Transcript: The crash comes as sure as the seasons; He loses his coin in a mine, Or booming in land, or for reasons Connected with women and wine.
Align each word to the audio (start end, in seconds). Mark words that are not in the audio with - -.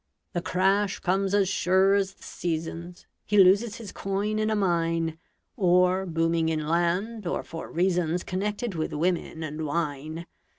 The 0.33 0.41
crash 0.41 0.97
comes 0.97 1.35
as 1.35 1.47
sure 1.47 1.93
as 1.93 2.15
the 2.15 2.23
seasons; 2.23 3.05
He 3.27 3.37
loses 3.37 3.75
his 3.75 3.91
coin 3.91 4.39
in 4.39 4.49
a 4.49 4.55
mine, 4.55 5.19
Or 5.55 6.07
booming 6.07 6.49
in 6.49 6.67
land, 6.67 7.27
or 7.27 7.43
for 7.43 7.69
reasons 7.71 8.23
Connected 8.23 8.73
with 8.73 8.93
women 8.93 9.43
and 9.43 9.63
wine. 9.63 10.25